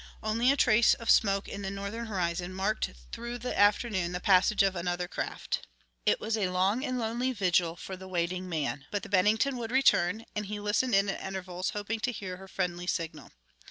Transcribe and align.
Only 0.23 0.49
a 0.51 0.57
trace 0.57 0.95
of 0.95 1.11
smoke 1.11 1.47
on 1.47 1.61
the 1.61 1.69
northern 1.69 2.07
horizon 2.07 2.55
marked 2.55 2.89
through 3.11 3.37
the 3.37 3.55
afternoon 3.55 4.13
the 4.13 4.19
passage 4.19 4.63
of 4.63 4.75
other 4.75 5.07
craft. 5.07 5.67
It 6.07 6.19
was 6.19 6.35
a 6.35 6.49
long 6.49 6.83
and 6.83 6.97
lonely 6.97 7.33
vigil 7.33 7.75
for 7.75 7.95
the 7.95 8.07
waiting 8.07 8.49
man. 8.49 8.85
But 8.89 9.03
the 9.03 9.09
Bennington 9.09 9.57
would 9.57 9.69
return, 9.69 10.25
and 10.35 10.47
he 10.47 10.59
listened 10.59 10.95
in 10.95 11.07
at 11.07 11.21
intervals 11.21 11.69
hoping 11.77 11.99
to 11.99 12.11
hear 12.11 12.37
her 12.37 12.47
friendly 12.47 12.87
signal. 12.87 13.29